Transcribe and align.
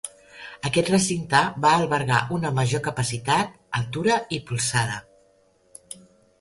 Aquest 0.69 0.87
recinte 0.93 1.41
va 1.65 1.73
albergar 1.81 2.23
una 2.39 2.53
major 2.61 2.83
capacitat, 2.89 3.55
altura 3.83 4.19
i 4.39 4.43
polzada. 4.51 5.01